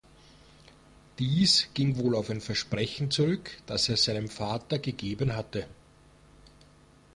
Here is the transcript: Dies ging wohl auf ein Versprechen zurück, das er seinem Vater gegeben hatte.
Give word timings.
Dies 1.19 1.67
ging 1.75 1.95
wohl 1.97 2.15
auf 2.15 2.31
ein 2.31 2.41
Versprechen 2.41 3.11
zurück, 3.11 3.51
das 3.67 3.87
er 3.87 3.97
seinem 3.97 4.29
Vater 4.29 4.79
gegeben 4.79 5.35
hatte. 5.35 5.67